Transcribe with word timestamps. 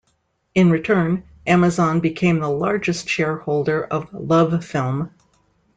In 0.55 0.71
return, 0.71 1.25
Amazon 1.45 1.99
became 1.99 2.39
the 2.39 2.49
largest 2.49 3.07
shareholder 3.07 3.83
of 3.83 4.09
LoveFilm. 4.09 5.11